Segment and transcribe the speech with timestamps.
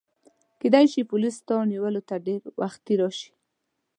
[0.59, 3.31] کیدای شي پولیس ستا نیولو ته ډېر وختي راشي.